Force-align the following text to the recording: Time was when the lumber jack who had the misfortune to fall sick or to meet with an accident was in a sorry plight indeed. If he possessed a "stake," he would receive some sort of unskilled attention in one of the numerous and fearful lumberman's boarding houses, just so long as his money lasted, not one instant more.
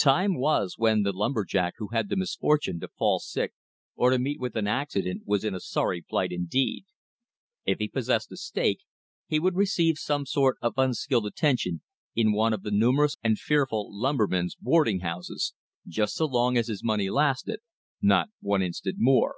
Time 0.00 0.36
was 0.36 0.74
when 0.78 1.04
the 1.04 1.12
lumber 1.12 1.44
jack 1.44 1.74
who 1.76 1.90
had 1.92 2.08
the 2.08 2.16
misfortune 2.16 2.80
to 2.80 2.88
fall 2.88 3.20
sick 3.20 3.52
or 3.94 4.10
to 4.10 4.18
meet 4.18 4.40
with 4.40 4.56
an 4.56 4.66
accident 4.66 5.22
was 5.26 5.44
in 5.44 5.54
a 5.54 5.60
sorry 5.60 6.02
plight 6.02 6.32
indeed. 6.32 6.86
If 7.64 7.78
he 7.78 7.86
possessed 7.86 8.32
a 8.32 8.36
"stake," 8.36 8.80
he 9.28 9.38
would 9.38 9.54
receive 9.54 9.96
some 9.96 10.26
sort 10.26 10.56
of 10.60 10.74
unskilled 10.76 11.26
attention 11.26 11.82
in 12.16 12.32
one 12.32 12.52
of 12.52 12.62
the 12.64 12.72
numerous 12.72 13.16
and 13.22 13.38
fearful 13.38 13.96
lumberman's 13.96 14.56
boarding 14.56 15.02
houses, 15.02 15.54
just 15.86 16.16
so 16.16 16.26
long 16.26 16.56
as 16.56 16.66
his 16.66 16.82
money 16.82 17.08
lasted, 17.08 17.60
not 18.02 18.30
one 18.40 18.62
instant 18.62 18.96
more. 18.98 19.36